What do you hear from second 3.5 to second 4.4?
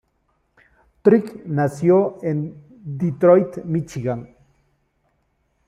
Míchigan.